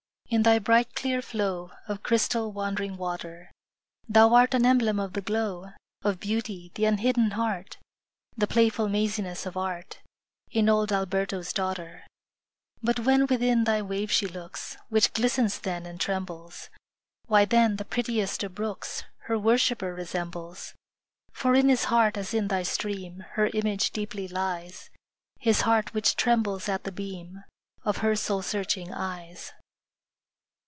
in 0.33 0.43
thy 0.43 0.57
bright, 0.57 0.95
clear 0.95 1.21
flow 1.21 1.71
Of 1.89 2.03
crystal, 2.03 2.53
wandering 2.53 2.95
water, 2.95 3.51
Thou 4.07 4.33
art 4.33 4.53
an 4.53 4.65
emblem 4.65 4.97
of 4.97 5.11
the 5.11 5.19
glow 5.19 5.71
Of 6.03 6.21
beauty 6.21 6.71
the 6.75 6.85
unhidden 6.85 7.31
heart, 7.31 7.77
The 8.37 8.47
playful 8.47 8.87
maziness 8.87 9.45
of 9.45 9.57
art 9.57 9.95
5 10.47 10.47
In 10.51 10.69
old 10.69 10.93
Alberto's 10.93 11.51
daughter; 11.51 12.05
But 12.81 13.01
when 13.01 13.27
within 13.27 13.65
thy 13.65 13.81
wave 13.81 14.09
she 14.09 14.25
looks, 14.25 14.77
Which 14.87 15.11
glistens 15.11 15.59
then, 15.59 15.85
and 15.85 15.99
trembles, 15.99 16.69
Why, 17.27 17.43
then, 17.43 17.75
the 17.75 17.83
prettiest 17.83 18.41
of 18.45 18.55
brooks 18.55 19.03
Her 19.23 19.37
worshipper 19.37 19.93
resembles; 19.93 20.67
10 21.33 21.33
For 21.33 21.55
in 21.55 21.67
his 21.67 21.83
heart, 21.85 22.15
as 22.15 22.33
in 22.33 22.47
thy 22.47 22.63
stream, 22.63 23.25
Her 23.31 23.47
image 23.47 23.91
deeply 23.91 24.29
lies 24.29 24.89
His 25.41 25.63
heart 25.67 25.93
which 25.93 26.15
trembles 26.15 26.69
at 26.69 26.85
the 26.85 26.91
beam 26.93 27.43
Of 27.83 27.97
her 27.97 28.15
soul 28.15 28.41
searching 28.41 28.93
eyes. 28.93 29.51